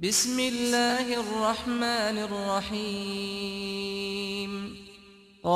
[0.00, 3.72] بسم الله الرحمن الرحيم
[5.42, 5.52] قاف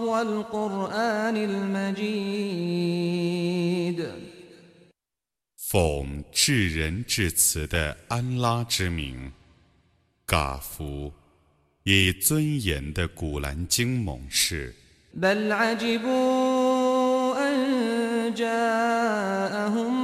[0.00, 2.50] والقرآن المجيد
[5.56, 9.30] 奉至仁至慈的安拉之名，
[10.26, 11.12] 嘎夫，
[11.84, 14.74] 以尊严的古兰经猛士。
[15.14, 18.70] بل عجبوا أن جاءهم
[19.60, 20.03] منذر منهم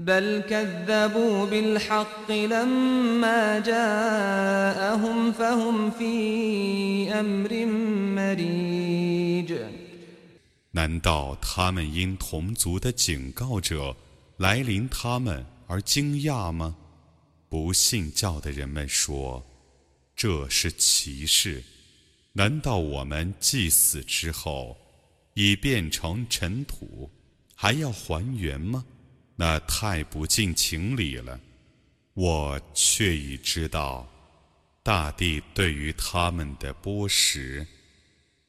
[0.00, 7.66] بل كذبوا بالحق لما جاءهم فهم في أمر
[8.16, 9.56] مريج
[10.72, 13.96] 难道他们因同族的警告者
[14.36, 16.76] 来临他们而惊讶吗？
[17.48, 21.64] 不信教的人们说：“这是奇事。
[22.34, 24.76] 难道我们祭死之后
[25.32, 27.10] 已变成尘土，
[27.54, 28.84] 还要还原吗？
[29.41, 31.39] 那太不近情理了。
[32.13, 34.07] 我却已知道
[34.83, 37.65] 大地对于他们的剥蚀。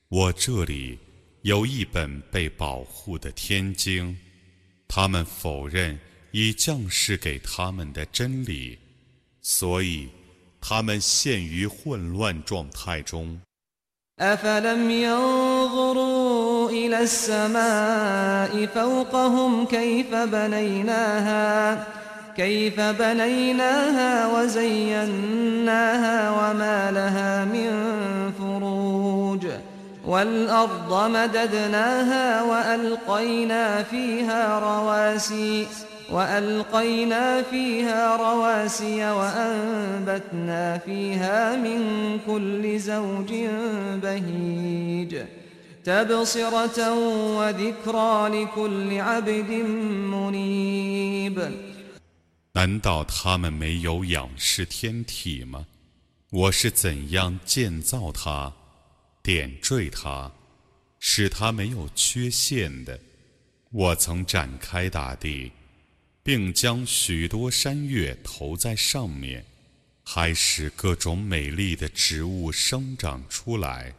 [0.08, 0.98] 我这里。”
[1.42, 4.16] 有一本被保护的天经，
[4.86, 5.98] 他们否认
[6.30, 8.78] 已降世给他们的真理，
[9.40, 10.08] 所以
[10.60, 13.40] 他们陷于混乱状态中。
[16.72, 21.84] إلى السماء فوقهم كيف بنيناها
[22.36, 27.70] كيف بنيناها وزيناها وما لها من
[28.38, 29.46] فروج.
[30.06, 35.66] والأرض مددناها وألقينا فيها رواسي
[36.12, 41.80] وألقينا فيها رواسي وأنبتنا فيها من
[42.26, 43.34] كل زوج
[44.02, 45.16] بهيج.
[45.83, 46.93] تبصرة
[47.37, 49.51] وذكرى لكل عبد
[50.11, 51.51] منيب
[52.53, 55.67] 难道他们没有仰视天体吗？
[56.31, 58.51] 我是怎样建造它？
[59.21, 60.31] 点缀它，
[60.99, 62.99] 使它没有缺陷的。
[63.71, 65.51] 我曾展开大地，
[66.23, 69.45] 并将许多山岳投在上面，
[70.03, 73.93] 还使各种美丽的植物生长出来，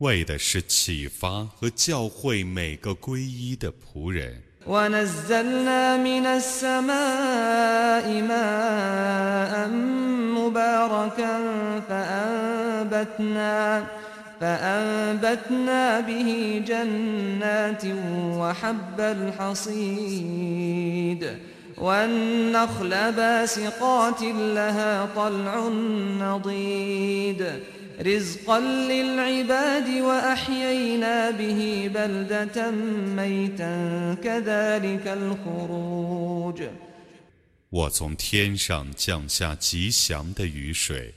[0.00, 4.42] 为的是启发和教诲每个皈依的仆人。
[4.66, 9.68] ونزلنا من السماء ماء
[10.36, 11.40] مباركا
[11.88, 13.84] فأنبتنا
[14.40, 17.84] فأنبتنا به جنات
[18.36, 19.00] وحب
[19.80, 20.56] الحصيد
[21.78, 25.68] والنخل باسقات لها طلع
[26.20, 27.46] نضيد
[28.00, 32.70] رزقا للعباد وأحيينا به بلدة
[33.16, 36.62] ميتا كذلك الخروج
[37.70, 41.12] 我从天上降下吉祥的雨水，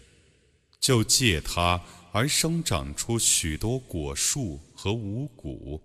[0.80, 1.82] 就借它
[2.12, 5.82] 而生长出许多果树和五谷，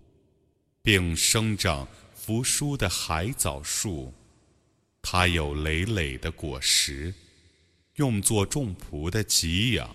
[0.81, 4.11] 并生长扶疏的海藻树。
[5.01, 7.13] 它有累累的果实，
[7.97, 9.87] 用作众仆的给养。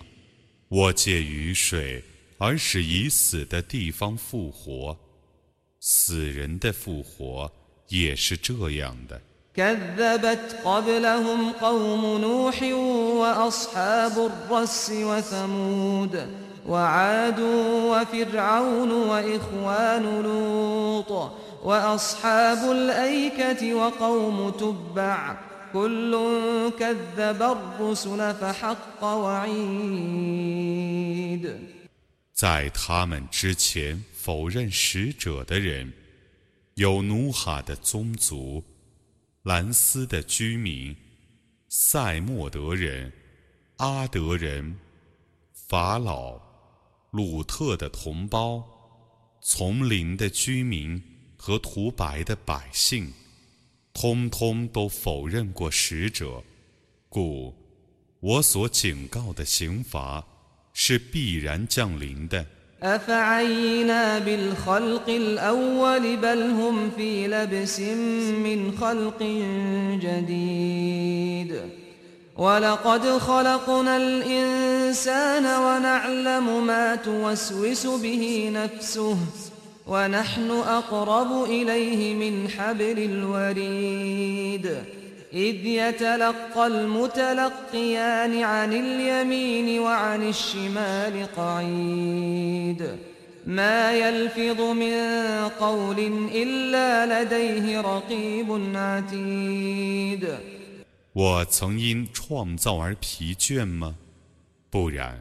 [0.69, 2.03] 我借雨水
[2.37, 4.97] 而使已死的地方复活，
[5.79, 7.51] 死人的复活
[7.89, 9.21] 也是这样的。
[9.53, 12.63] كذبت قبلهم قوم نوح
[13.21, 16.27] وأصحاب الرس وثمود
[16.67, 17.39] وعاد
[17.91, 21.31] وفرعون وإخوان لوط
[21.63, 25.35] وأصحاب الأيكة وقوم تبع
[25.75, 26.13] كل
[26.79, 30.31] كذب الرسل فحق وعيد
[32.33, 35.93] 在他们之前否认使者的人，
[36.75, 38.63] 有努哈的宗族、
[39.43, 40.95] 兰斯的居民、
[41.69, 43.13] 塞莫德人、
[43.77, 44.77] 阿德人、
[45.53, 46.41] 法老、
[47.11, 48.63] 鲁特的同胞、
[49.41, 51.01] 丛林的居民
[51.37, 53.13] 和涂白的百姓，
[53.95, 56.43] 通通都否认过使者，
[57.09, 57.53] 故
[58.19, 60.25] 我所警告的刑罚。
[60.73, 62.45] 是必然降临的。
[62.81, 69.21] أفعينا بالخلق الأول بل هم في لبس من خلق
[70.01, 71.61] جديد
[72.35, 79.17] ولقد خلقنا الإنسان ونعلم ما توسوس به نفسه
[79.87, 84.65] ونحن أقرب إليه من حبل الوريد
[85.33, 92.97] إذ يتلقى المتلقيان عن اليمين وعن الشمال قعيد
[93.45, 94.93] ما يلفظ من
[95.59, 95.99] قول
[96.33, 100.27] إلا لديه رقيب عتيد
[101.13, 103.95] 我曾因创造而疲倦吗？
[104.69, 105.17] 不然，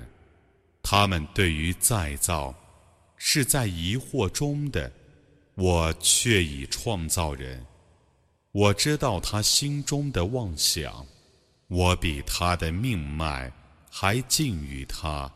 [0.83, 2.55] 他们对于再造
[3.18, 4.92] 是在疑惑中的。
[5.56, 7.66] 我却已创造人，
[8.52, 11.06] 我知道他心中的妄想，
[11.68, 13.50] 我比他的命脉
[13.90, 15.32] 还近于他。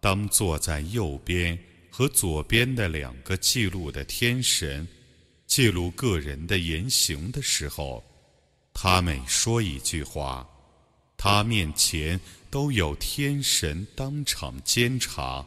[0.00, 1.56] 当坐在右边
[1.88, 4.86] 和左边的两个记录的天神
[5.46, 8.04] 记录个人的言行的时候。
[8.72, 10.44] 他每说一句话，
[11.16, 12.20] 他面前
[12.50, 15.46] 都有天神当场监察。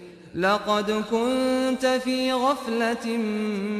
[0.34, 3.06] لقد كنت في غفلة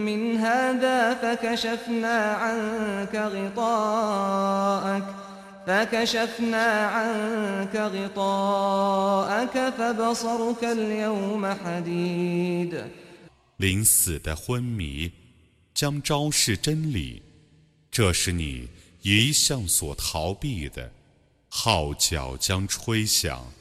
[0.07, 5.05] من هذا فكشفنا عنك غطاءك
[5.67, 12.85] فكشفنا عنك غطاءك فبصرك اليوم حديد
[13.59, 15.11] 临死的昏迷
[15.75, 17.23] 将昭示真理。
[17.91, 18.69] 这是你
[19.03, 20.91] 一向所逃避的，
[21.49, 23.53] 号角将吹响，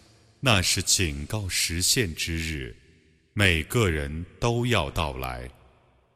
[0.41, 2.75] 那是警告实现之日，
[3.40, 5.48] 每个人都要到来。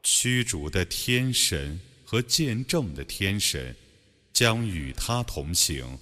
[0.03, 3.75] 驱逐的天神和见证的天神
[4.31, 5.97] 将与他同行，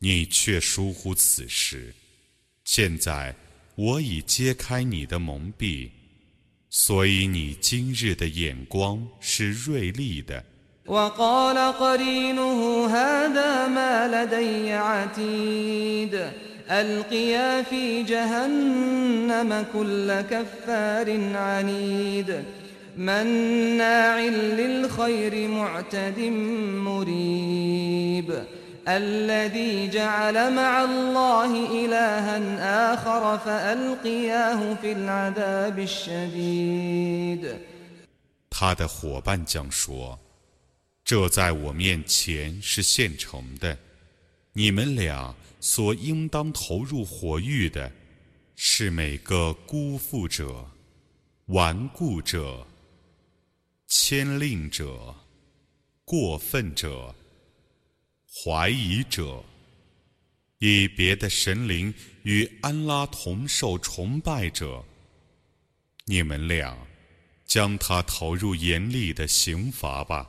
[0.00, 1.94] 你却疏忽此事。
[2.64, 3.32] 现在
[3.76, 5.88] 我已揭开你的蒙蔽，
[6.68, 10.44] 所以你今日的眼光是锐利的。
[16.69, 22.43] وقال قرينه هذا ما لدي عتيد القيا في جهنم كل كفار عنيد
[22.97, 26.19] مناع للخير معتد
[26.85, 28.43] مريب
[28.87, 37.55] الذي جعل مع الله إلها آخر فألقياه في العذاب الشديد
[38.49, 40.19] 他的伙伴将说。
[41.03, 43.77] 这在我面前是现成的，
[44.53, 47.92] 你们俩 所应当投入火狱的，
[48.56, 50.66] 是每个辜负者、
[51.46, 52.66] 顽固者、
[53.86, 55.14] 牵令者、
[56.04, 57.14] 过分者、
[58.26, 59.44] 怀疑者，
[60.58, 61.92] 以别的神灵
[62.22, 64.82] 与安拉同受崇拜者。
[66.06, 66.76] 你们俩
[67.44, 70.28] 将他投入严厉的刑罚吧。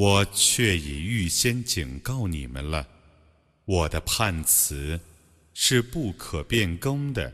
[0.00, 2.88] 我却已预先警告你们了，
[3.66, 4.98] 我的判词
[5.52, 7.30] 是不可变更的，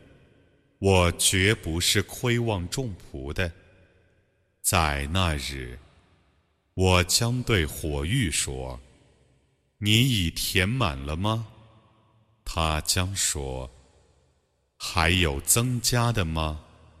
[0.77, 3.49] 我绝不是亏望众仆的。
[4.61, 5.79] 在那日，
[6.73, 8.77] 我将对火狱说
[9.79, 11.47] ：“你已填满了吗？”
[12.43, 13.71] 他将说
[14.75, 16.65] ：“还有增加的吗？”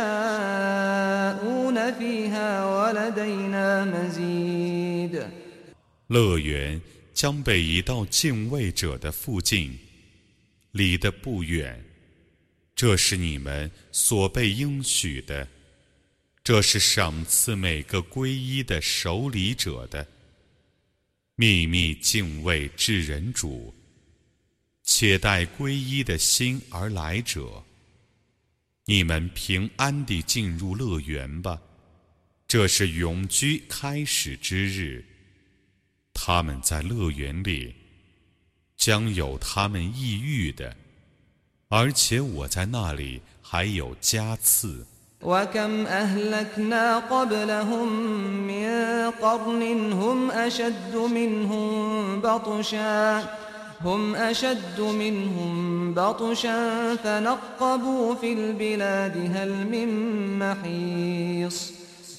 [1.92, 5.26] فيها ولدينا مزيد
[6.08, 6.80] 乐园
[7.12, 9.76] 将被移到敬畏者的附近，
[10.72, 11.82] 离得不远。
[12.76, 15.48] 这是你们所被应许的，
[16.44, 20.06] 这是赏赐每个皈依的守礼者的。
[21.34, 23.74] 秘密敬畏至人主，
[24.84, 27.64] 且待皈依的心而来者。
[28.85, 31.61] 你们平安地进入乐园吧，
[32.47, 35.05] 这是永居开始之日。
[36.13, 37.73] 他们在乐园里
[38.75, 40.75] 将有他们抑郁的。
[41.69, 44.85] 而且我在那里还有加赐。
[53.84, 59.16] وكم أهلكنا قبلهم من قرن هم أشد منهم بطشا هم أشد منهم بطشا فنقبوا في البلاد
[59.36, 59.88] هل من
[60.38, 61.72] محيص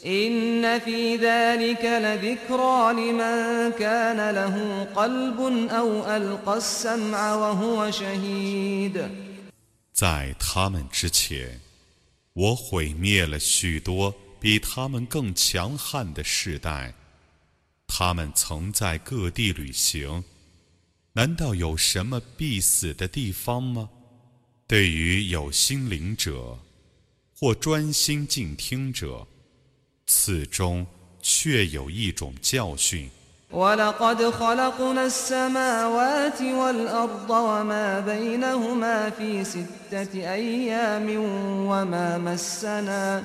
[0.05, 5.39] إن في ذلك لذكرى لمن كان له قلب
[5.69, 9.09] أو ألقى السمع وهو شهيد
[9.93, 11.59] 在他们之前，
[12.33, 16.93] 我毁灭了许多比他们更强悍的世代。
[17.87, 20.23] 他们曾在各地旅行，
[21.13, 23.89] 难道有什么必死的地方吗？
[24.67, 26.59] 对于有心灵者
[27.39, 29.25] 或专心静听者，
[30.05, 30.85] 此中
[31.21, 33.09] 确有一种教训。
[33.51, 41.07] ولقد خلقنا السماوات والأرض وما بينهما في ستة أيام
[41.65, 43.23] وما مسنا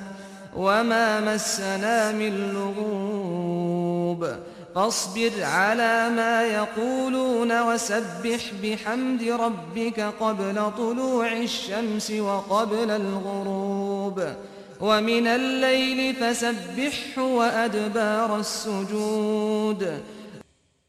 [0.55, 4.37] وما مسنا من لغوب
[4.77, 14.37] فاصبر على ما يقولون وسبح بحمد ربك قبل طلوع الشمس وقبل الغروب
[14.81, 20.01] ومن الليل فسبحه وأدبار السجود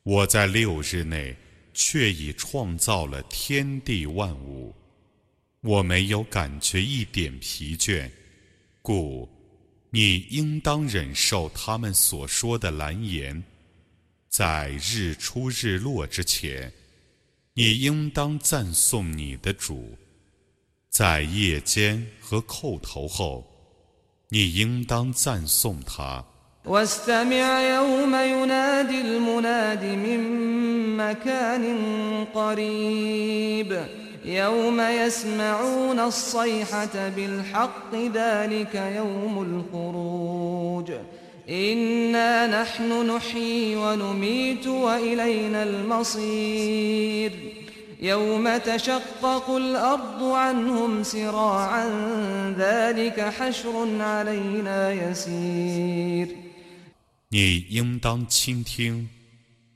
[0.03, 1.35] 我在六日内
[1.73, 4.73] 却已创造了天地万物，
[5.61, 8.09] 我没有感觉一点疲倦，
[8.81, 9.27] 故
[9.91, 13.43] 你应当忍受他们所说的蓝言。
[14.29, 16.71] 在日出日落之前，
[17.53, 19.75] 你应当赞颂你的主；
[20.89, 23.45] 在夜间和叩头后，
[24.29, 26.25] 你应当赞颂他。
[26.65, 30.19] واستمع يوم ينادي المناد من
[30.97, 31.63] مكان
[32.33, 33.87] قريب
[34.25, 40.91] يوم يسمعون الصيحة بالحق ذلك يوم الخروج
[41.49, 47.31] إنا نحن نحيي ونميت وإلينا المصير
[48.01, 51.89] يوم تشقق الأرض عنهم سراعا
[52.57, 56.27] ذلك حشر علينا يسير
[57.29, 59.09] 你应当倾听，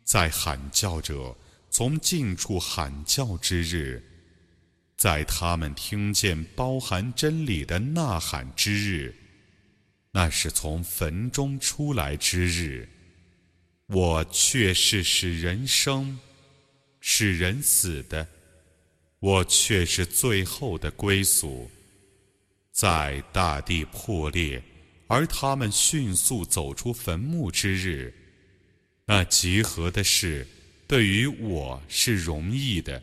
[0.04, 1.36] 在喊叫者
[1.70, 4.04] 从近处喊叫之日，
[4.96, 9.16] 在他们听见包含真理的呐喊之日，
[10.13, 12.89] 那是从坟中出来之日。
[13.89, 16.19] 我却是使人生、
[17.01, 18.27] 使人死的，
[19.19, 21.71] 我却是最后的归宿，
[22.71, 24.63] 在大地破裂。
[25.09, 28.15] 而他们迅速走出坟墓之日，
[29.05, 30.47] 那集合的事
[30.89, 33.03] 对于我是容易的。